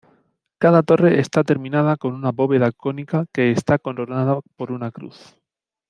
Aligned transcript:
Cada 0.57 0.81
torre 0.81 1.19
está 1.19 1.43
terminada 1.43 1.95
en 2.01 2.11
una 2.11 2.31
bóveda 2.31 2.71
cónica 2.71 3.27
que 3.31 3.51
está 3.51 3.77
coronada 3.77 4.39
por 4.55 4.71
una 4.71 4.89
cruz. 4.89 5.37